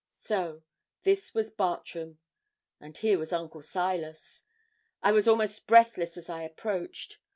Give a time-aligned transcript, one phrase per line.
[0.23, 0.63] So
[1.03, 2.17] this was Bartram,
[2.79, 4.43] and here was Uncle Silas.
[5.03, 7.19] I was almost breathless as I approached.